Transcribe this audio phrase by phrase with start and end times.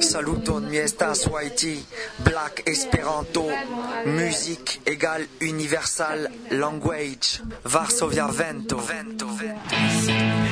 [0.00, 1.84] Saluton, mi estas Whitey,
[2.18, 3.44] Black Esperanto,
[4.06, 8.78] Musique égale universal language, Varsovia vento.
[8.78, 10.43] vento, vento.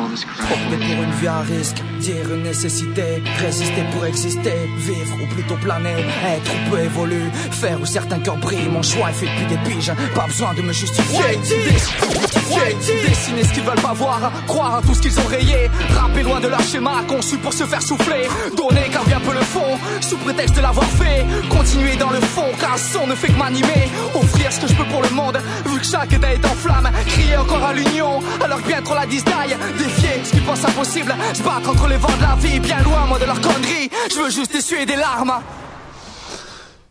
[0.00, 6.04] Pour une vie à risque, dire une nécessité, résister pour exister, vivre ou plutôt planer,
[6.26, 9.58] être ou peu évoluer, faire où certains cœurs brillent, mon choix est fait depuis des
[9.70, 11.36] piges, pas besoin de me justifier.
[11.36, 16.22] Dessiner, dessiner ce qu'ils veulent pas voir, croire à tout ce qu'ils ont rayé, rapper
[16.22, 18.26] loin de leur schéma conçu pour se faire souffler,
[18.56, 22.46] donner car bien peu le fond, sous prétexte de l'avoir fait, continuer dans le fond
[22.58, 25.38] car un son ne fait que m'animer, offrir ce que je peux pour le monde,
[25.66, 28.94] vu que chaque idée est en flamme, crier encore à l'union, alors que bien trop
[28.94, 29.56] la disdaille,
[29.90, 31.14] justifier ce qu'ils pensent impossible.
[31.34, 33.90] Je battre contre les vents de la vie, bien loin, moi, de leur connerie.
[34.10, 35.42] Je veux juste essuyer des larmes.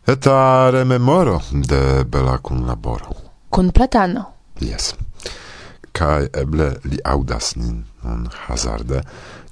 [0.06, 3.14] Eta rememoro de bela kun laboro.
[3.50, 4.24] Kun platano.
[4.60, 4.94] Yes.
[5.92, 9.02] Kai eble li audas nin non hazarde,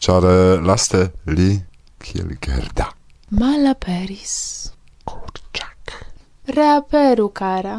[0.00, 1.60] char eh, laste li
[2.02, 2.88] kiel gerda.
[3.30, 4.72] Malaperis.
[5.04, 5.94] Kurczak.
[6.56, 7.76] Reaperu, cara.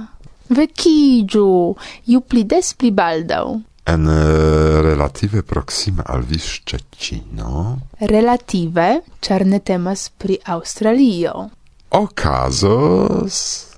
[0.48, 3.60] Vecigiu, ju pli des pli baldau
[3.94, 7.80] en eh, relative proxima al vi Szczecino.
[8.00, 11.50] Relative, czarne temas pri Australio.
[11.90, 13.69] Okazos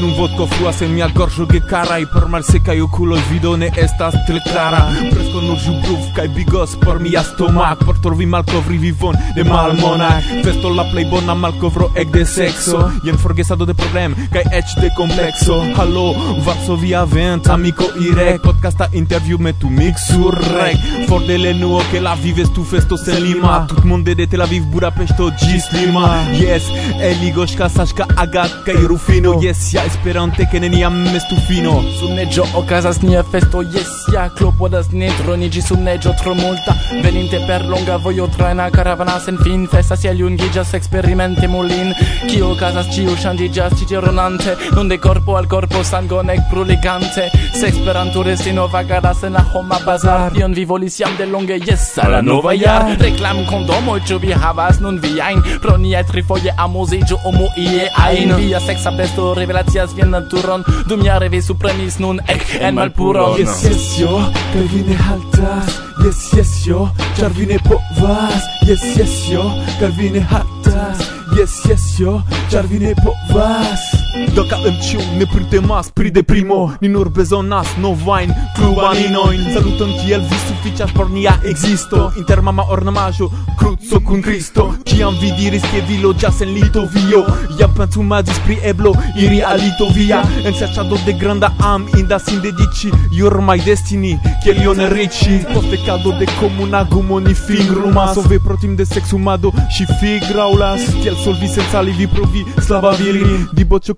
[0.00, 4.82] nun vodko fluas en mia gorĝo gekaraj por malsekaj okuloj vido ne estas tre klara
[5.10, 10.72] preskaŭ nur ĵubruf kaj bigos por mia stomak por trovi malkovri vivon de malmonak festo
[10.76, 16.08] la plej bona malkovro ekde sekso jen forgesado de problem kaj eĉ de komplekso halo
[16.44, 18.40] Varsovia vent amiko irek.
[18.42, 22.96] Podcasta interview me tu mix sur rek for de lenuo ke la vives tu festo
[22.96, 23.66] sen Lima.
[23.68, 26.06] Tutmonde de Tel Aviv Budapeŝto ĝis Lima.
[26.38, 26.68] Yes
[27.10, 29.36] Eligoŝka Saŝka Agat kaj Rufino.
[29.44, 31.72] Yes ja Esperante ke neniam estu fino.
[31.98, 36.74] Sub neĝo okazas nia festo jes ja klopodas ne droniĝi sub neĝo tro multa
[37.04, 41.90] Veninte per longa vojo traina karavana sen fin Festas jel jungiĝas eksperimente mulin
[42.28, 47.26] Kio okazas ĉio ŝanĝiĝas ĉi tie ronante Nun de korpo al korpo sangon ekbruligante
[47.58, 50.30] Se esperanturistino vagadas en la homa bazar.
[50.36, 54.80] Tion vi volis jam delonge jes al la nova jar Reklam kondomoj ĉu vi havas
[54.80, 60.10] nun viajn Pro niaj trifoje amuziĝu umu ie ajn Via seksa besto revelacia scias vian
[60.10, 63.38] naturon Dum ja revi supremis nun ek en malpuron.
[63.38, 64.20] Yes, yes, yo,
[64.52, 68.44] kaj vi ne haltas Yes, yes, yo, ĉar vi ne povas.
[68.68, 69.44] Yes, yes, yo,
[69.80, 71.08] kaj vi ne haltas
[71.38, 72.20] Yes, yes, yo,
[72.50, 73.99] ĉar vi ne povas.
[74.34, 76.72] Dacă în ciu ne prindem pri de primo.
[76.80, 82.12] Ni nur bezonas novain clubaninojn Saluton kiel vi sufiĉas por nia existo.
[82.16, 84.74] Inter mama ornamaĵo kruco kun Kristo.
[84.84, 87.24] Kiam vi diris ke vi loĝas en Litovio.
[87.58, 90.22] Jam pensumadis pri eblo iri al Litovia.
[90.44, 95.40] En serĉado de granda am indas sin dediĉi Jormaj destini kiel ion riĉi.
[95.54, 101.16] Poste pekado de komuna gumo ni fingrumas Sove pro tim de seksumado ŝi figraulas Kiel
[101.24, 103.24] solvi sen sali vi provi slava viri.
[103.52, 103.94] Diboĉo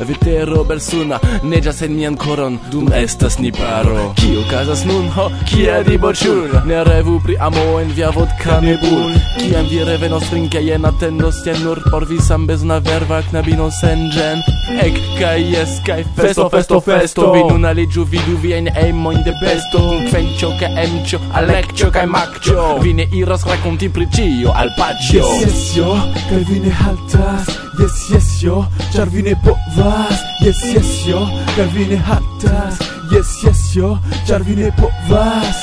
[0.00, 4.12] Vetero belsuna neĝas en mian koron Dum estas ni paro.
[4.20, 5.08] Kio okazas nun?
[5.16, 9.14] Ho, kia diboĉul Ne revu pri amo en via vodka nebul.
[9.38, 14.44] Kiam vi revenos trinke jen atendos jen nur Por vi sambezna verva knabino senĝen
[14.82, 17.30] Ek kaj jes kaj festo festo festo.
[17.32, 22.96] Vi nun aliĝu vidu viajn emojn de besto Kvenĉo kaj emĉo Alekĉo kaj makĉo Vi
[23.00, 25.94] ne iras rakonti pri ĉio al paĉjo Jes jes jo
[26.28, 27.54] kaj vi ne haltas.
[27.80, 31.20] Jes jes jo ĉar vi ne povas povas Yes, yes, yo
[31.56, 32.78] kaj vi ne haltas
[33.12, 35.58] Yes, yes, yo ĉar vi ne povas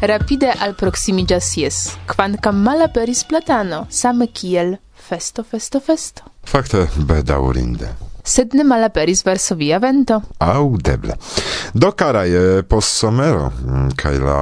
[0.00, 1.76] Rapide alproximiĝas jes,
[2.06, 4.76] kvankam malaperis platano, same kiel
[5.08, 6.28] festo, festo, festo.
[6.46, 7.94] Fakte bedaŭrinde
[8.26, 10.20] sed ne malaperis Varsovia vento.
[10.42, 11.14] Audeble.
[11.74, 12.32] Do caraj,
[12.68, 14.40] post somero, mm, cae la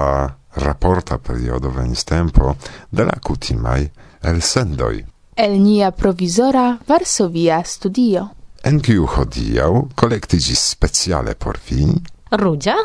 [0.57, 2.57] rapporta periodo venis tempo
[2.91, 3.91] de la cutimai
[4.23, 5.05] el sendoi.
[5.35, 8.31] El nia provisora Varsovia studio.
[8.65, 11.91] En kiu hodiau kolektigis speciale por vi
[12.31, 12.77] Rudzia,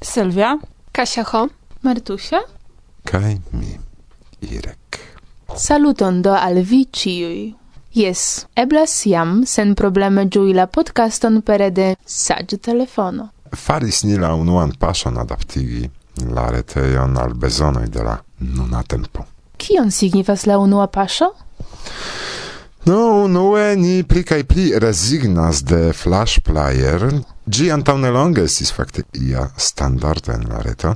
[0.00, 0.58] Sylwia,
[0.92, 1.48] Kasia Ho,
[1.82, 2.44] Martusia
[3.04, 3.78] kaj mi,
[4.40, 5.00] Irek.
[5.56, 7.54] Saluton do al vi ciui.
[7.94, 13.28] Yes, eblas jam sen probleme giui la podcaston pere de saĝa telefono.
[13.54, 15.84] Faris ni la unuan paŝon adaptigi
[16.34, 19.24] la retejon al bezonoj de la nuna tempo.
[19.56, 21.30] Kion signifas la unua paŝo?
[22.84, 27.06] No, unue ni pli kaj pli rezignas de Flash Player.
[27.46, 30.94] Gi antaŭ nelonge estis fakte ia standardo en la reto,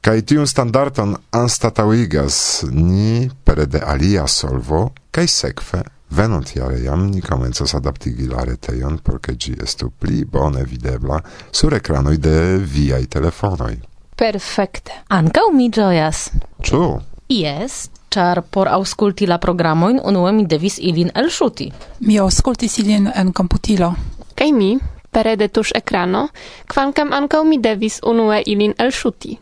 [0.00, 2.38] kaj tiun standardon anstataŭigas
[2.72, 9.18] ni pere de alia solvo kaj sekve venontjare jam ni komencas adaptigi la retejon por
[9.20, 11.20] ke ĝi estu pli bone videbla
[11.52, 12.38] sur ekranoj de
[12.76, 13.74] viaj telefonoj.
[14.16, 14.92] Perfekte.
[15.12, 16.30] Ankaŭ mi ĝojas.
[16.64, 16.82] Ĉu?
[17.28, 17.74] Jes,
[18.14, 21.66] ĉar por aŭskulti la programojn unue mi devis ilin elŝuti.
[22.08, 23.90] Mi aŭskultis ilin en komputilo.
[24.36, 24.70] Kaj mi,
[25.12, 26.28] pere de tuŝ ekrano,
[26.72, 29.36] kvankam ankaŭ mi devis unue ilin elŝuti.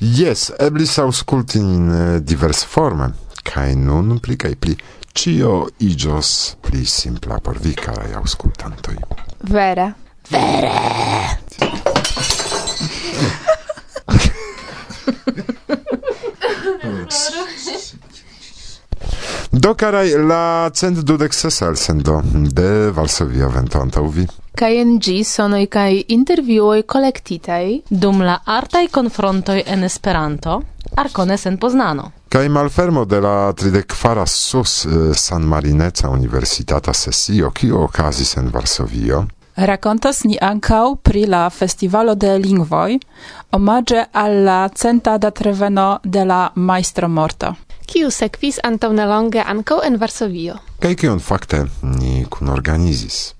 [0.00, 3.12] Jes, eblis aŭskulti nin eh, diversforme,
[3.46, 4.74] kaj nun pli kaj pli
[5.14, 8.98] cio igios pli simpla por vi, carai auscultantoi.
[9.54, 9.92] Vere.
[10.30, 10.74] Vere!
[19.52, 24.26] Do caraj la cent dudek sesal sendo de Varsovia vento antaŭ vi.
[24.54, 30.60] Kaj en gi sonoj kaj intervjuoj kolektitaj dum la artaj konfrontoj en Esperanto,
[30.96, 32.10] Arkones en Poznano.
[32.28, 39.24] Kaj malfermo de la tridekvara sus eh, San Marineca Universitata sesio, kio okazis en Varsovio,
[39.60, 42.98] Racontas ni ancau pri la Festivalo de Lingvoi,
[43.50, 47.54] omage alla centa datreveno de la Maestro Morto.
[47.86, 50.54] Kiu sekvis antaŭ nelonge ankaŭ en Varsovio.
[50.80, 53.34] Kaj kion fakte ni kunorganizis?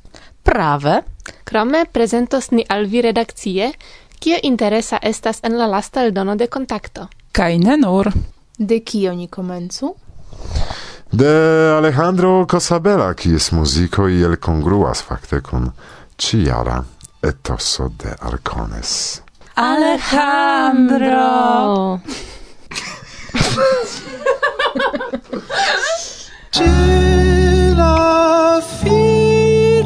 [0.45, 0.99] Prave.
[1.45, 3.71] Krome prezentos ni al vi redakcie,
[4.19, 7.07] kio interesa estas en la lasta eldono de kontakto.
[7.33, 8.13] Kaj ne nur.
[8.59, 9.95] De kio ni komencu?
[11.13, 11.31] De
[11.79, 15.73] Alejandro Cosabela, kies muziko iel congruas fakte kun
[16.21, 16.85] ciara
[17.23, 19.23] etoso de Arcones.
[19.55, 21.09] Alejandro!
[26.53, 29.81] Ce la finis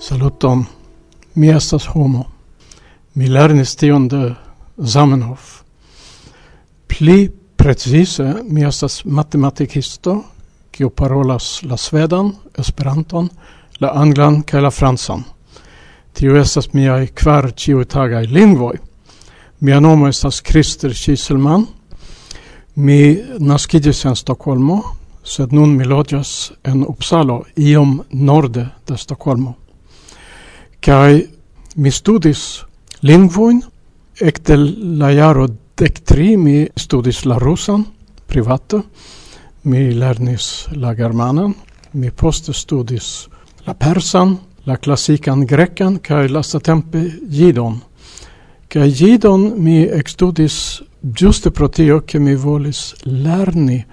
[0.00, 0.64] Saluton.
[1.34, 2.24] Mi estas homo.
[3.14, 4.34] Mi lernis tion de
[4.78, 5.62] Zamenhof.
[6.86, 10.14] Pli precise, mi estas matematikisto,
[10.70, 13.28] kiu parolas la svedan, esperanton,
[13.80, 15.24] la anglan kaj la francan.
[16.12, 18.78] Tio estas miaj kvar ĉiutagaj lingvoj.
[19.60, 21.66] Mia nomo estas Christer Kiselman.
[22.74, 24.82] Mi naskiĝis en Stokholmo,
[25.24, 29.67] sed nun mi loĝas en Uppsala, iom norde de Stokholmo.
[30.80, 31.26] Kai
[31.76, 32.64] mi studis
[33.02, 33.62] lingvoin,
[34.20, 37.84] ecte la jaro dek tri mi studis la rusan,
[38.26, 38.82] privata,
[39.62, 41.54] mi lernis la germanan,
[41.92, 43.28] mi poste studis
[43.66, 47.80] la persan, la classican grecan, kai lastatempe jidon.
[48.68, 53.84] Kai jidon mi extudis giuste pro tio che mi volis lerni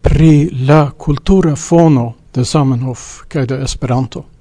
[0.00, 4.37] pri la cultura fono de Zamenhof kai de Esperanto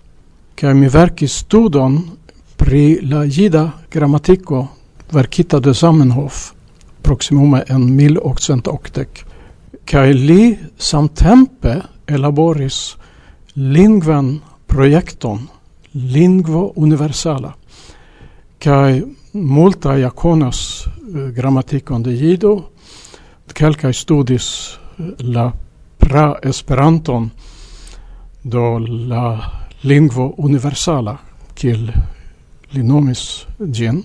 [0.58, 2.00] kaj mi verkis studon
[2.58, 4.68] pri la jida gramatiko
[5.14, 6.52] verkita de Zamenhof
[7.02, 9.06] proximume en 1880
[9.86, 11.76] kai li samtempe
[12.08, 12.96] elaboris
[13.56, 15.46] lingvan projekton
[15.94, 17.54] lingvo universala
[18.60, 22.56] kai multa jakonas eh, grammatikon de jido
[23.54, 25.52] kelkaj studis eh, la
[25.98, 27.30] pra esperanton
[28.44, 31.18] do la lingvo universala,
[31.54, 31.92] kiel
[32.74, 34.04] li nomis gin,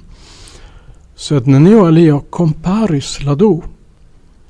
[1.17, 3.52] sed nenio alia comparis la du,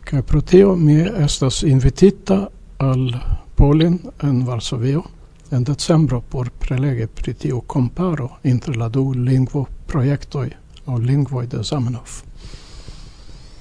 [0.04, 2.46] kaj pro tio mi estas invitita
[2.78, 3.12] al
[3.54, 5.02] Polin en Varsovio
[5.50, 10.48] en decembro por prelege pri tiu comparo inter la du lingvo projektoj
[10.86, 12.22] aŭ lingvoj de Zamenhof.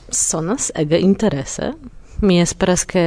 [0.10, 1.74] Sonas ege interese,
[2.22, 3.02] Mi esperas ke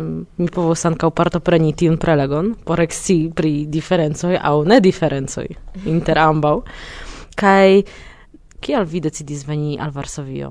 [0.00, 5.46] mi povos ankaŭ partopreni tiun prelegon por ekscii pri diferencoj aŭ ne diferencoj
[5.86, 6.56] inter ambaŭ.
[7.38, 7.82] Kaj
[8.60, 10.50] kial vi decidis veni al Varsovio?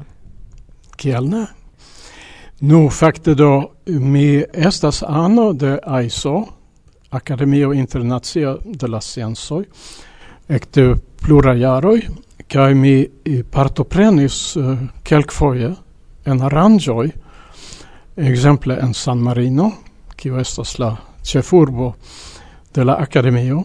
[0.95, 1.45] Kial ne?
[2.59, 3.51] Nu, fakte do,
[3.85, 6.45] mi estas ano de AISO,
[7.09, 9.65] Akademio Internacia de la Sciencoj,
[10.47, 11.99] ekde plura jaroj,
[12.47, 12.95] kaj mi
[13.51, 15.73] partoprenis uh, kelkfoje
[16.25, 17.09] en aranĝoj
[18.17, 19.71] Exemple en San Marino,
[20.15, 21.95] qui estas la cefurbo
[22.73, 23.63] de la Academio,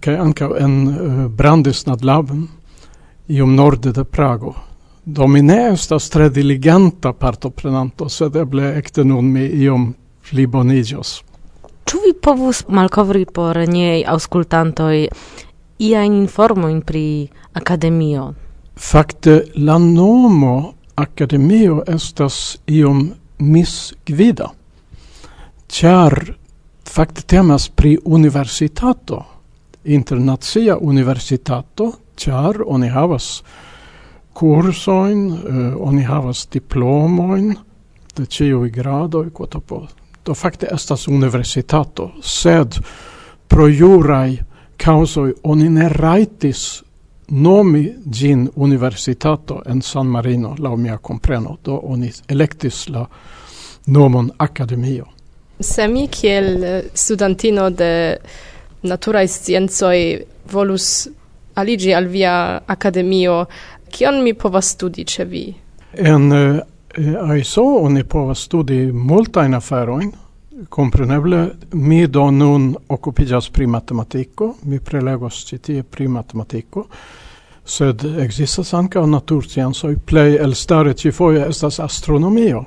[0.00, 0.74] kaj ankaŭ en
[1.36, 2.48] Brandis nad Labem,
[3.28, 4.54] iom norde de Prago.
[5.04, 9.90] Do mi ne estas tre diligenta partoprenanto, sed eble ekde nun mi iom
[10.30, 11.22] pliboniĝos.
[11.84, 15.08] Ĉu vi povus malkovri por niaj aŭskultantoj
[15.78, 18.32] iajn informojn pri akademio?
[18.76, 23.10] Fakte la nomo akademio estas iom
[23.42, 24.48] misgvida.
[25.68, 26.16] Char,
[26.88, 29.24] fakte temas pri universitato,
[29.84, 33.42] internacia universitato, char oni havas
[34.32, 37.54] kursojn, uh, eh, oni havas diplomoin,
[38.16, 39.30] de ĉiuj gradoj
[39.66, 39.86] po.
[40.24, 42.78] Do fakte estas universitato, sed
[43.48, 44.38] pro juraj
[44.78, 46.82] causoi oni ne raitis
[47.32, 53.06] nomi gin universitato en San Marino la mia compreno do oni electis la
[53.86, 55.06] nomon academio
[55.60, 58.16] se mi kiel eh, studentino de
[58.82, 59.98] naturae sciencoj
[60.52, 61.08] volus
[61.54, 63.46] aligi al via academio
[63.90, 65.44] kion mi povas studi ĉe vi?
[65.92, 66.60] En eh,
[66.96, 70.12] eh, uh, ISO oni povas studi multajn aferojn.
[70.68, 74.54] Compreneble mi do nun occupigas pri matematiko.
[74.62, 76.86] Mi prelegos ĉi tie pri matematiko
[77.64, 82.64] sed existas ankaŭ natursciencoj plej elstare ĉifoje estas astronomio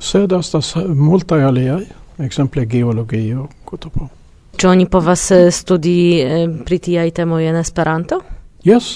[0.00, 1.84] sed estas multaj aliaj
[2.18, 4.08] ekzemple geologio kutupo
[4.56, 8.20] Ĉu oni povas eh, studi eh, pri tiaj temoj en Esperanto?
[8.64, 8.90] Jes,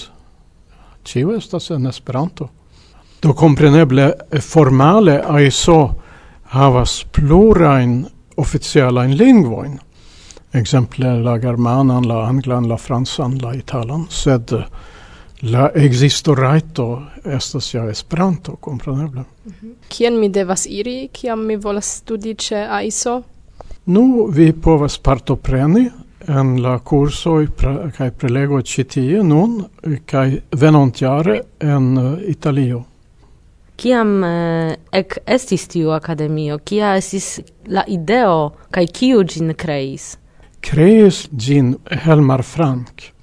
[1.06, 2.48] ĉiu estas en Esperanto.
[3.22, 5.78] Do kompreneble eh, formale ISO
[6.52, 8.02] havas plurajn
[8.36, 9.78] oficialajn lingvojn.
[10.56, 14.52] Ekzemple la germanan, la anglan, la fransan, la italan, sed
[15.42, 19.20] La existo raito estas ja Esperanto, kompreneble.
[19.20, 19.72] Mm -hmm.
[19.88, 23.22] Kien mi devas iri, kiam mi volas studi ĉe AISO?
[23.84, 25.90] Nu, vi povas partopreni
[26.28, 29.64] en la kursoj pre, kaj prelegoj ĉi tie nun
[30.06, 32.84] kaj venontjare en uh, Italio.
[33.76, 40.16] Kiam eh, ek estis tiu akademio, kia estis la ideo kaj kiu ĝin kreis?
[40.60, 43.15] Kreis ĝin Helmar Frank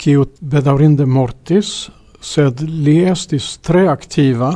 [0.00, 1.90] kiu bedaurinde mortis,
[2.20, 4.54] sed li estis tre activa,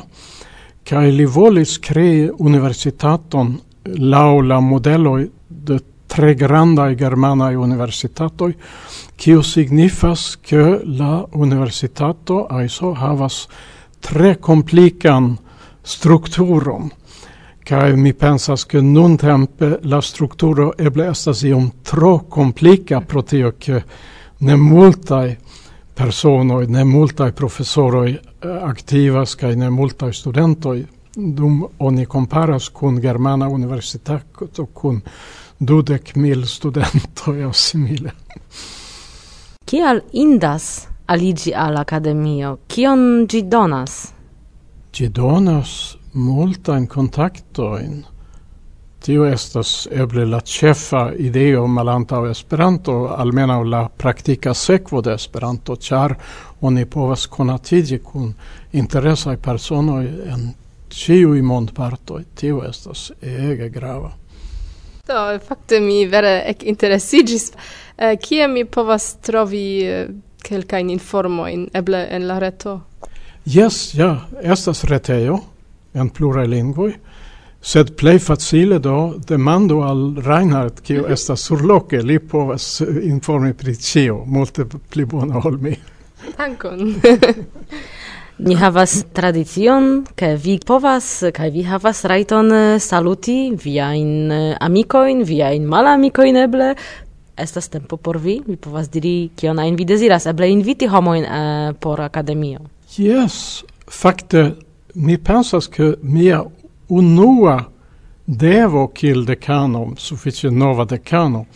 [0.85, 3.55] kai li volis crei universitaton
[4.01, 8.53] laula modeloi de tre grandai germana universitatoi,
[9.17, 10.65] kiu signifas ke
[10.99, 13.47] la universitato aiso havas
[14.01, 15.35] tre complican
[15.83, 16.91] strukturon.
[17.65, 23.53] kai mi pensas ke nun tempe la strukturo eble estas iom tro komplika pro tio
[23.59, 23.81] ke
[24.41, 25.37] ne multaj
[25.95, 28.21] personoj, ne multaj profesoroj eh,
[28.63, 30.85] aktivas kaj ne multaj studentoj
[31.17, 35.01] dum oni comparas kun germana universitato kun
[35.59, 38.11] dudek mil studentoj simile.
[39.65, 42.59] Kial indas aligi al academio?
[42.69, 44.13] Kion gi donas?
[44.93, 48.03] Gi donas multajn kontaktojn
[49.05, 56.15] Tio estas eble la ĉefa ideo malantaŭ Esperanto, almenaŭ la praktika sekvo de Esperanto, ĉar
[56.65, 58.31] oni povas konatiĝi kun
[58.73, 60.47] interesaj personoj en
[60.89, 62.23] ĉiuj mondpartoj.
[62.35, 64.15] Tio estas ege grava.
[65.05, 67.51] Do, fakte mi vere ek interesiĝis.
[67.99, 70.07] Eh, kie mi povas trovi eh,
[70.49, 72.79] kelkajn informojn, eble en la reto?
[73.45, 75.43] Jes, ja, estas retejo
[75.93, 76.95] en pluraj lingvoj.
[77.65, 81.13] Sed plei facile do demando al Reinhard, kiu mhm.
[81.13, 85.73] estas surloke, li povas informi pri cio multe pli bona ol mi.
[86.37, 86.91] Dankon.
[88.45, 95.23] Ni havas tradicion, ke vi povas, kaj vi havas rajton eh, saluti viajn eh, amikojn,
[95.25, 96.73] viajn malamikojn eble,
[97.39, 101.71] estas tempo por vi, vi povas diri kion ajn vi deziras, eble inviti homojn uh,
[101.81, 102.61] por akademio.
[102.99, 104.51] Yes, fakte
[104.95, 106.43] mi pensas ke mia
[106.89, 107.71] unua
[108.25, 111.47] devo kiel decano, sufficie nova decano,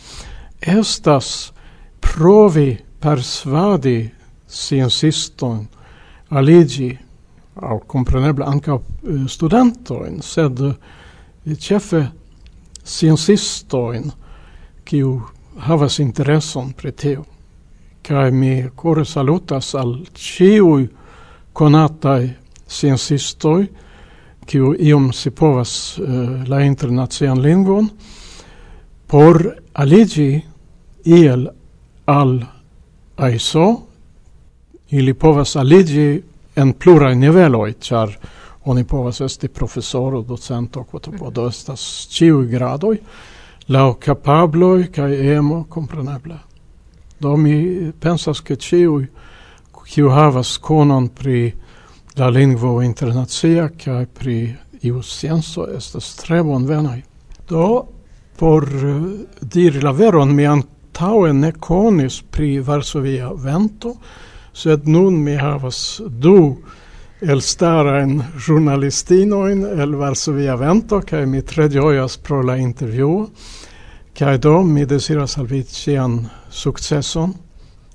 [0.59, 1.51] estas
[1.99, 4.11] provi persvadi
[4.45, 5.67] sciencistoi
[6.29, 6.97] aligi
[7.53, 10.73] au compreneble anca uh, studentoin, sed uh,
[11.57, 12.05] cefe
[12.83, 14.11] sciencistoin
[14.83, 15.19] kiu
[15.57, 17.25] havas intereson pri teo.
[18.01, 20.87] Kai mi kore salutas al ciui
[21.53, 22.29] conatai
[22.67, 23.67] sciencistoi,
[24.49, 27.89] kiu iom sipovas uh, eh, la internacian lingvon
[29.07, 30.41] por aligi
[31.05, 31.47] iel
[32.05, 32.39] al
[33.33, 33.67] ISO
[34.89, 36.21] ili povas aligi
[36.55, 38.17] en pluraj niveloj ĉar
[38.65, 40.85] oni povas esti profesoro docento
[41.31, 42.97] do estas ĉiuj gradoj
[43.69, 46.37] laŭ kapabloj kaj emo kompreneble
[47.19, 49.05] do mi pensas ke ĉiuj
[49.89, 51.53] kiu havas konon pri
[52.17, 57.01] la lingvo internacia kaj pri iu scienco estas tre bonvenaj.
[57.49, 57.85] Do
[58.39, 63.95] por uh, diri la veron mi antaŭe ne konis pri Varsovia vento,
[64.53, 66.55] sed nun mi havas du
[67.19, 73.27] elstarajn journalistinoin el Varsovia vento kaj mi tre ĝojas pro la intervju.
[74.19, 76.19] Kaj do mi deziras al vi ĉian
[76.49, 77.35] sukceson.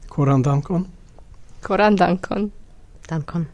[0.08, 0.86] Koran dankon.
[1.64, 2.50] Koran dankon.
[3.08, 3.53] Dankon.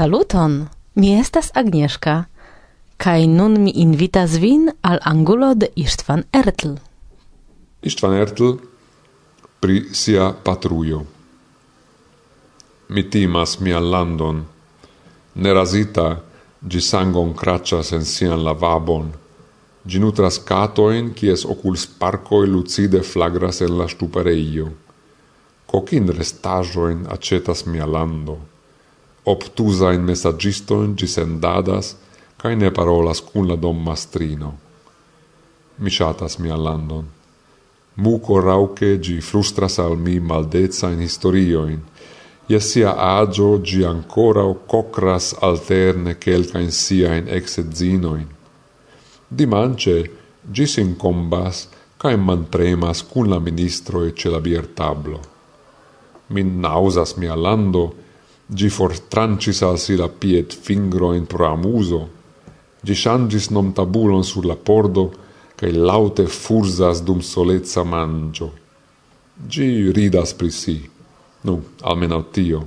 [0.00, 0.68] Saluton!
[0.94, 2.12] Mi estas Agnieszka,
[2.96, 6.70] kaj nun mi invitas vin al angulo de Istvan Ertl.
[7.84, 8.54] Istvan Ertl
[9.60, 11.02] pri sia patrujo.
[12.88, 14.38] Mi timas mia landon,
[15.34, 16.06] nerazita,
[16.64, 19.10] gi sangon craccias en sian lavabon,
[19.84, 24.72] gi nutras catoin, cies ocul sparcoi lucide flagras en la stupareio.
[25.66, 28.38] Cocin restajoin acetas mia lando
[29.24, 31.96] obtusain messaggistoin gi sendadas
[32.40, 34.54] cae ne parolas cun la dom mastrino.
[35.78, 37.06] Mi shatas mian landon.
[37.96, 41.80] Muco rauce gi frustras al mi maldezain historioin,
[42.48, 48.28] ia sia agio gi ancora o cocras alterne quelca in sia in exedzinoin.
[49.28, 49.96] Dimance
[50.54, 51.68] gi sincombas
[52.00, 55.20] cae mantremas cun la ministro ce la bier tablo.
[56.34, 57.94] Min nausas mia lando,
[58.52, 62.00] Gi fortrancis al si la piet fingro in pro amuso,
[62.82, 65.04] gi changis nom tabulon sur la pordo,
[65.54, 68.48] cae laute fursas dum solezza mangio.
[69.46, 70.76] Gi ridas pri si,
[71.46, 72.60] nu, almeno tio.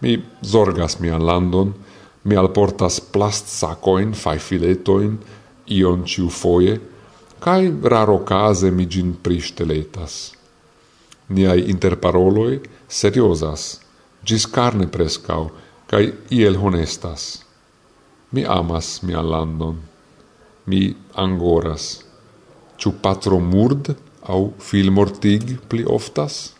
[0.00, 1.74] Mi zorgas mian landon,
[2.22, 5.18] mi alportas plast sacoin, fai filetoin,
[5.76, 6.78] ion ciu foie,
[7.40, 10.32] cae raro case mi gin pristeletas.
[11.28, 13.80] Niai interparoloi seriosas,
[14.24, 15.50] gis carne prescau,
[15.88, 17.42] cae iel honestas.
[18.32, 19.80] Mi amas mia landon,
[20.66, 22.04] mi angoras.
[22.78, 26.54] Ciu patro murd au fil mortig pli oftas?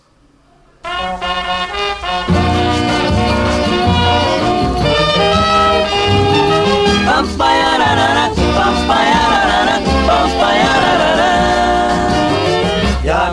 [7.07, 8.40] Bum, ba,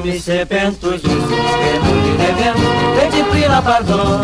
[0.08, 4.22] nove serpentos de sistema de devento, disciplina pardon.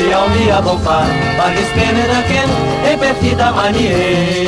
[0.00, 4.46] E ao me abofar, para espelhar aquele, em perfida manie.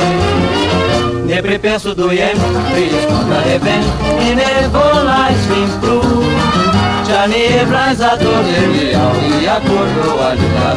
[1.25, 2.37] Ne prepenso dujem,
[2.71, 3.83] prisco na reven,
[4.21, 6.01] e ne volaj svim pru.
[7.07, 10.75] Ča nije vlaza a nevijao i ja kurno aljuna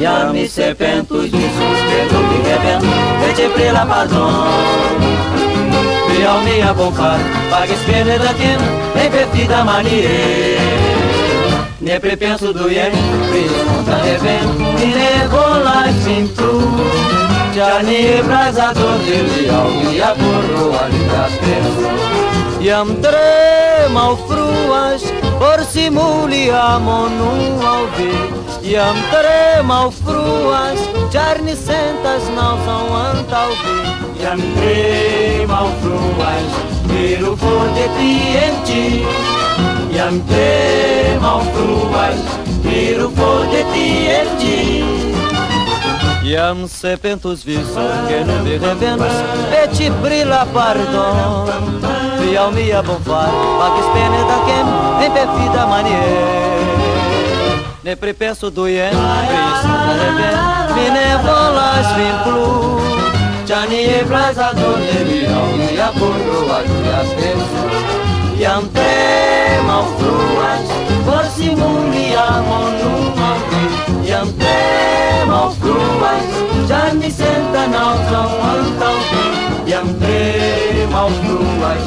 [0.00, 2.86] E a mi serpentos de sistema de devento,
[3.26, 5.39] disciplina pardon
[6.20, 7.18] e al mia compar
[7.50, 8.60] Paghis piene da tin,
[8.94, 10.58] e vestita manie
[11.80, 12.92] Ne prepenso du ien,
[13.32, 14.46] risponta ne ven
[14.78, 16.50] Mine vola cintu
[17.52, 21.88] Gianni e braza tortilli a mia burro alitas penso
[22.60, 25.02] Iam tremau fruas,
[25.38, 27.32] por simulia monu
[27.64, 28.94] au vii e Jam
[29.64, 30.78] mal fruas,
[31.10, 33.56] jarnicentas não são antalvi.
[34.20, 34.38] Jam
[35.48, 39.04] mal fruas, miro fonte tienti.
[39.94, 40.22] Jam
[41.20, 42.20] mal fruas,
[42.62, 45.10] miro fonte tienti.
[46.36, 49.12] am sepentus visor que no vi revenus,
[49.62, 51.46] et brilla pardon.
[52.18, 56.79] Fial mia bombar, pacis pene da quem, em bevida manier.
[57.84, 58.94] ne pripensu duien
[60.74, 62.80] mi ne volas vin plu.
[63.50, 67.62] Čani ni eblas do tebi, on mia puru, a tu ja stesu
[68.38, 70.66] Jam tremam fluas,
[71.04, 73.40] por simuli amon numam
[74.06, 76.26] Jam tremam fluas,
[76.68, 78.30] čar mi senta nautram
[79.10, 81.86] vi, Jam tremam fluas,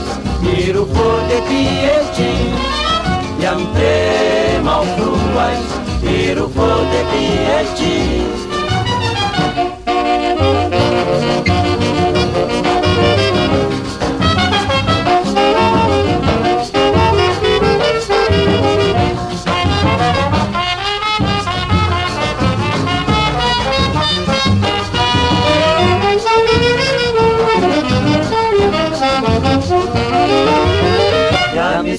[0.58, 2.34] iru for de pieci
[3.40, 8.44] Jam tremam fluas, prefiro já me vestir.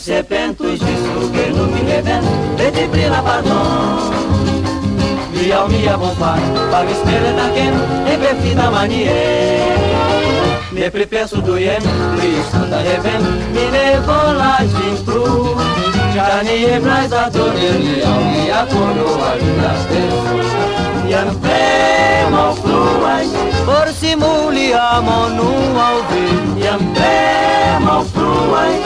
[0.04, 2.28] Sepentos disso que não me revendo
[2.84, 4.12] sempre la pardon.
[5.32, 7.74] Via o mia bonfar, pagis pere da ken,
[8.06, 9.10] e ben fida manie
[10.72, 11.82] Ne pripensu duien,
[12.16, 13.22] mi stata reven,
[13.54, 19.40] mi ne volas vintru Gianni Blaisato dirgli ogni a tono al
[19.88, 23.28] pe Iam premo fluai
[23.64, 28.78] Por simuli amo nuau vi Iam premo fluai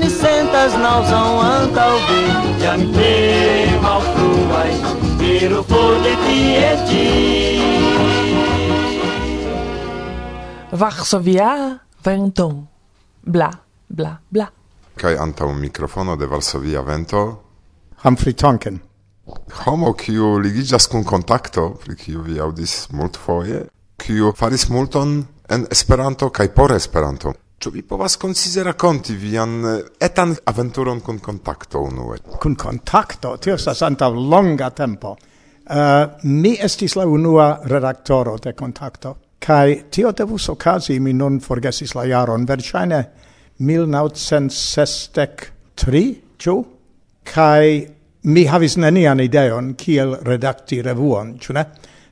[0.00, 2.22] ni sentas nausam antau vi
[2.64, 4.72] Iam premo fluai
[5.18, 5.64] Viru
[6.02, 7.06] e ti
[10.72, 12.66] Varsovia, Venton,
[13.22, 13.50] bla,
[13.86, 14.50] bla, bla.
[14.96, 17.22] Kai antaŭ mikrofono de Varsovia Vento
[18.02, 18.78] Humphrey Tonken.
[19.64, 23.64] Homo kiu ligiĝas kun kontakto, pri kiu vi aŭdis multfoje,
[24.00, 25.18] kiu faris multon
[25.50, 27.32] en Esperanto kaj por Esperanto.
[27.58, 32.18] Ĉu vi povas koncize rakonti vian eh, etan aventuron kun kontakto unue?
[32.40, 35.16] Kun kontakto, tio estas antaŭ longa tempo.
[35.66, 41.96] Uh, mi estis la unua redaktoro de kontakto, kaj tio devus okazi, mi nun forgesis
[41.98, 43.00] la jaron, verŝajne
[43.58, 46.64] 1963, ĉu?
[47.26, 47.86] Kaj
[48.22, 51.64] mi havis nenian ideon kiel redakti revuon, ĉu ne?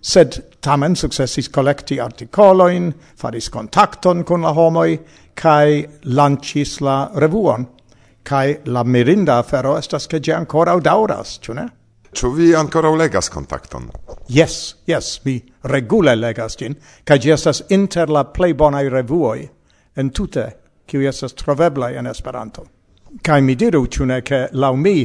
[0.04, 4.98] Sed tamen successis collecti articoloin, faris contacton con la homoi,
[5.35, 7.66] cae lancis la revuon.
[8.24, 11.68] Kai la mirinda afero estas che ge ancora dauras, ciu ne?
[12.12, 13.90] Ciu vi ancora legas contacton?
[14.28, 19.50] Yes, yes, mi regule legas gin, cae gi estas inter la plei bonae revuoi,
[19.96, 22.64] en tute kiu estas troveblaj en Esperanto.
[23.23, 24.97] Kaj mi diru, ĉu ne, ke laŭ mi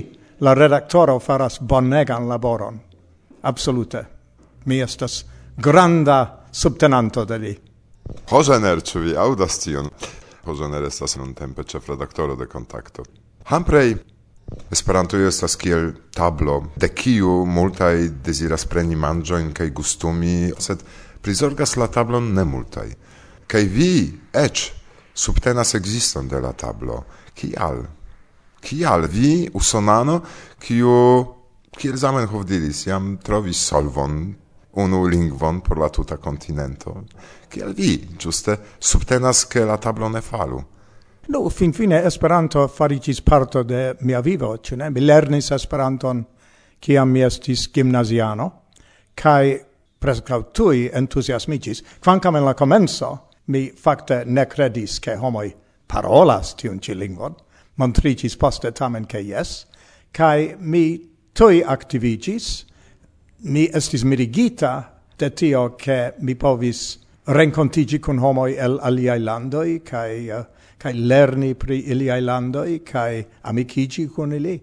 [0.42, 2.80] la redaktoro faras bonegan laboron.
[3.42, 4.04] Absolute.
[4.66, 5.24] Mi estas
[5.58, 7.58] granda subtenanto de li.
[8.32, 9.90] Hozener, ĉu vi aŭdas tion?
[10.46, 13.04] Hozener estas nuntempe ĉefredaktoro de Kontakto.
[13.46, 13.96] Hamprey
[14.72, 20.82] Esperanto estas kiel tablo, de kiu multaj deziras preni manĝojn kaj gustumi, sed
[21.22, 22.88] prizorgas la tablon ne multaj.
[23.50, 23.94] Kaj vi
[24.34, 24.64] eĉ
[25.20, 27.04] subtenas existon de la tablo.
[27.34, 27.84] Kial?
[28.62, 30.22] Kial vi usonano
[30.60, 31.26] kiu
[31.76, 34.36] kiel Zamenhof diris, jam trovis solvon
[34.80, 37.04] unu lingvon por la tuta continento.
[37.50, 40.66] Kiel vi, giuste, subtenas che la tablo ne falu?
[41.28, 44.90] No, fin fine Esperanto faricis parto de mia vivo, ĉu ne?
[44.90, 46.24] Mi lernis Esperanton
[46.80, 48.52] kiam mi estis gimnaziano,
[49.16, 49.58] kaj
[50.00, 55.54] preskaŭ tuj entuziasmiĝis, kvankam en la komenco mi fakte ne credis che homoi
[55.88, 57.36] parolas tiun ci lingvon,
[57.76, 59.66] montricis poste tamen che yes,
[60.12, 61.00] cae mi
[61.34, 62.66] tui activigis,
[63.42, 70.32] mi estis mirigita de tio che mi povis rencontigi con homoi el aliai landoi, cae,
[70.32, 70.46] uh,
[70.78, 74.60] cae lerni pri iliai landoi, cae amicigi con ili.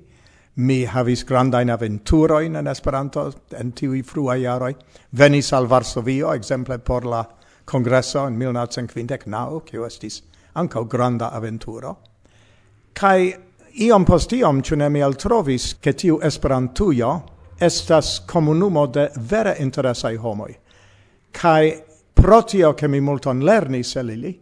[0.59, 4.75] Mi havis grandain aventuroin en Esperanto en tiui frua jaroi.
[5.11, 7.27] Venis al Varsovio, exemple, por la
[7.67, 10.23] congresso in 1959, kiu estis
[10.57, 11.97] ankaŭ granda aventuro.
[12.97, 13.33] Kaj
[13.87, 17.11] iom post iom, cune mi altrovis, che tiu Esperantujo
[17.59, 20.57] estas comunumo de vere interesai homoi.
[21.31, 21.83] Kaj
[22.15, 24.41] protio che mi multon lernis el ili,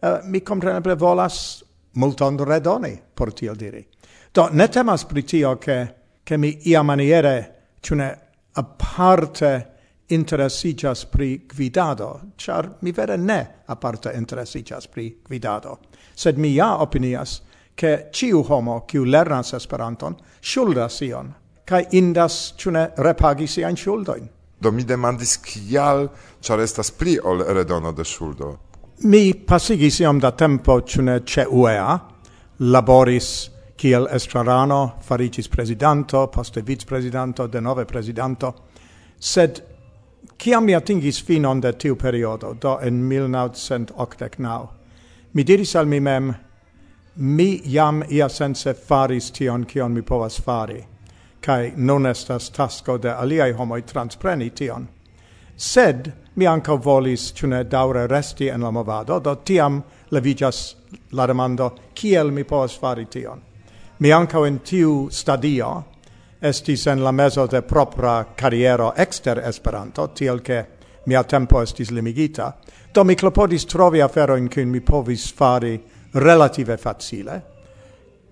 [0.00, 3.86] uh, mi compreneble volas multon redoni, por tio diri.
[4.32, 8.18] Do, ne temas pri tio, che, che mi ia maniere, cune
[8.52, 9.75] aparte
[10.08, 15.78] interesigas pri gvidado, char mi vere ne aparte interesigas pri gvidado.
[16.14, 17.42] Sed mi ja opinias,
[17.74, 24.28] che ciu homo, ciu lernas Esperanton, shuldas ion, cae indas, cune, repagi sian shuldoin.
[24.58, 26.08] Do mi demandis kial,
[26.40, 28.58] char estas pli ol redono de shuldo.
[29.04, 32.00] Mi pasigis iom da tempo, cune, ce UEA,
[32.58, 38.54] laboris kiel estrarano, faricis presidanto, poste vice presidanto, denove presidanto,
[39.18, 39.75] sed
[40.38, 44.68] Ciam mi atingis finon de tiu periodo, do en 1989,
[45.32, 46.34] mi diris al mi mem,
[47.16, 50.84] mi jam ia sense faris tion kion mi povas fari,
[51.40, 54.88] kai non estas tasko de aliai homoi transpreni tion.
[55.56, 60.74] Sed mi anca volis, cune daure resti en la movado, do tiam levigas
[61.12, 63.40] la demando, kiel mi povas fari tion.
[63.98, 65.84] Mi anca in tiu stadio
[66.40, 70.66] estis en la mezo de propra carriero exter Esperanto, tiel che
[71.04, 72.56] mia tempo estis limigita,
[72.92, 77.42] do mi clopodis trovi aferoin cun mi povis fari relative facile,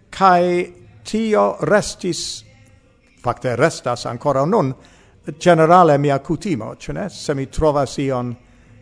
[0.08, 2.44] cae tio restis,
[3.20, 4.74] facte restas ancora nun,
[5.38, 7.08] generale mia cutimo, cene.
[7.08, 8.36] Se mi trovas ion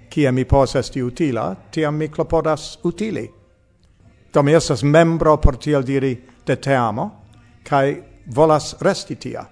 [0.08, 3.30] cia mi pos esti utila, tiam mi clopodas utili.
[4.32, 7.24] Do mi estas membro, por tiel diri, de teamo,
[7.62, 9.46] cae volas resti tia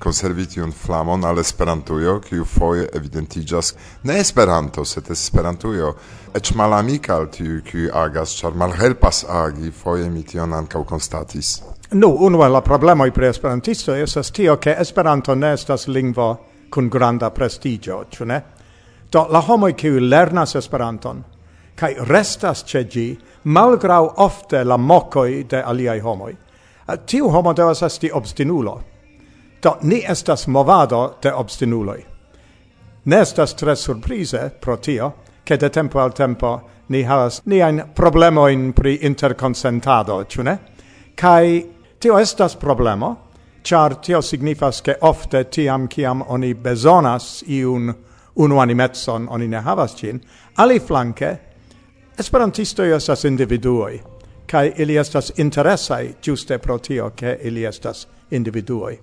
[0.00, 5.92] conservi tiun flamon al Esperantujo, kiu foje evidentigas ne Esperanto, sed Esperantujo,
[6.34, 11.58] eĉ malamica al tiu, kiu agas, ĉar malhelpas agi, foje mi tion ancau constatis.
[11.92, 16.30] Nu, unu el la problemoi pre esperantisto estas tio, ke Esperanto ne estas lingvo
[16.70, 18.40] kun granda prestigio, ĉu ne?
[19.10, 21.24] Do la homoj kiu lernas Esperanton
[21.80, 23.08] kaj restas ce gi,
[23.44, 26.34] malgraŭ ofte la mocoi de aliaj homoj,
[26.90, 28.80] Eh, tiu homo devas esti obstinulo.
[29.62, 32.04] Do ni estas movado de obstinuloi.
[33.04, 35.12] Ne estas tre surprize pro tio,
[35.44, 40.58] che de tempo al tempo ni havas niain problemoin pri interconsentado, ciu ne?
[41.14, 41.62] Kaj
[42.00, 43.16] tio estas problemo,
[43.62, 47.94] char tio signifas, ke ofte tiam kiam oni bezonas iun
[48.34, 50.20] unuanimecon, oni ne havas cin,
[50.56, 51.36] ali flanke,
[52.18, 54.00] esperantistoj estas individuoi,
[54.50, 59.00] kai ili estas interesai giuste pro tio che ili estas individuoi.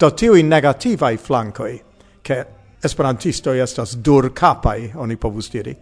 [0.00, 1.82] Do tiui negativai flancoi,
[2.22, 2.46] che
[2.82, 5.76] esperantistoi estas dur capai, oni povus diri,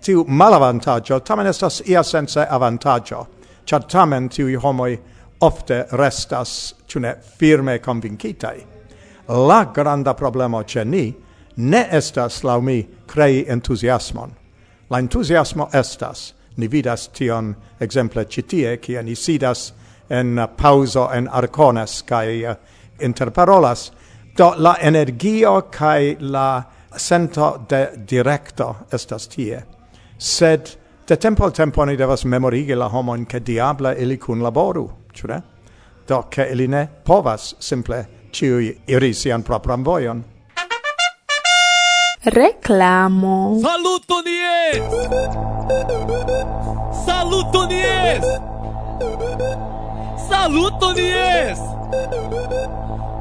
[0.00, 3.26] tiu malavantaggio tamen estas ia sense avantaggio,
[3.64, 4.98] char tamen tiui homoi
[5.38, 8.66] ofte restas, cune firme convincitai.
[9.26, 11.14] La granda problemo ce ni
[11.56, 14.30] ne estas, lau mi, crei entusiasmon.
[14.90, 19.72] La entusiasmo estas, Ni vidas tion exemple citie, cia ni sidas
[20.10, 22.56] en pauso en Arconas kai uh, eh,
[23.04, 23.92] interparolas
[24.36, 26.62] do la energio kai la
[26.96, 29.64] sento de directo estas tie
[30.18, 34.90] sed de tempo al tempo ni devas memorigi la homon che diabla ili kun laboru
[35.12, 35.42] cure?
[36.06, 40.24] do che ili ne povas simple ciui iri sian propram voion.
[42.24, 43.58] Reclamo.
[43.60, 45.57] Saluto dies!
[47.04, 48.24] Saluto Nies!
[50.16, 51.60] Saluto Nies!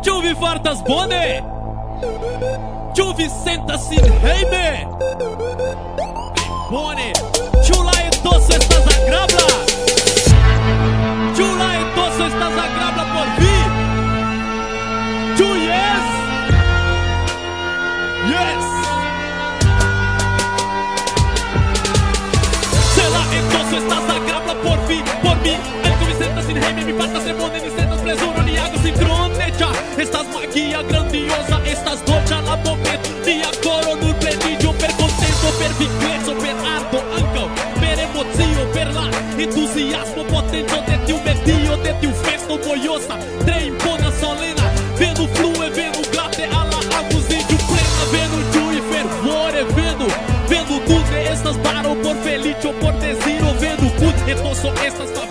[0.01, 1.43] Ciuvi fartas bone!
[2.93, 4.88] Ciuvi sentas in heime!
[6.69, 7.12] Bone!
[7.63, 8.57] Ciula e tosso a
[9.05, 9.47] grabla,
[11.36, 13.87] Ciula e tosso a grabla por vir!
[25.47, 28.93] mi Perco mi sentas in hejme, mi partas remone Ni sentas plezuro, ni ago in
[28.93, 29.38] trone
[29.97, 36.31] estas magia, grandiosa, estas dolcia la momento Nia coro nur pleniĝu per contento, per vigleco,
[36.43, 37.47] per arto ankaŭ
[37.81, 39.05] Per emozio, per la
[39.43, 46.01] entusiasmo potente de tiu medio De tiu festo mojosa, tre impona, solena Vendo flue, vendo
[46.12, 50.07] glate al la vendo plena Vendo ĝui fervore, vendo,
[50.51, 53.88] vendo tute estas baro por felicio, por deziro Venu
[54.27, 55.26] e etoso estas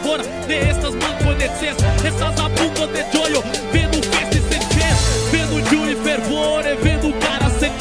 [0.49, 1.77] ne estas manko de ces
[2.09, 3.41] Estas apuko de ĝojo
[3.73, 4.63] vendo festi sen
[5.33, 7.73] Vendo Venu ĝui fervore Vendo cara sen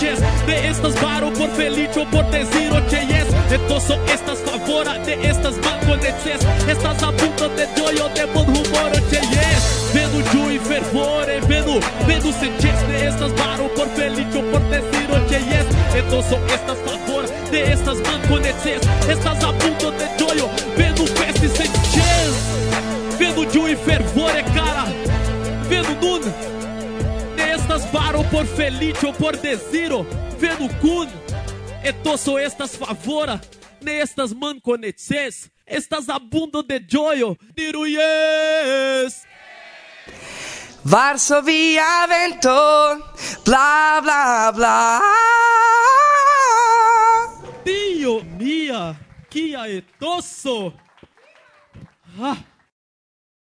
[0.48, 5.56] De estas baro por felicio Por desiro che yes E toso estas favora De estas
[5.66, 6.42] manco de ces
[6.74, 11.76] Estas apuko de ĝojo De bonhumoro ĉe jes vendo ĝui fervore Vendo,
[12.08, 12.54] vendo sen
[12.90, 17.98] De estas baro por felicio Por desiro che yes E toso estas favora De estas
[18.08, 18.82] manco de ces
[19.14, 19.75] Estas apuko
[28.36, 30.06] por felicio, por desiro,
[30.38, 31.08] venucun,
[31.82, 33.40] etoso estas favora,
[33.80, 39.24] ne estas manconeces, estas abundo de joyo, diru yes!
[40.84, 42.52] Varsovia vento,
[43.46, 45.02] bla bla bla.
[47.64, 50.74] Dio mia, kia etoso!
[52.20, 52.55] Ah!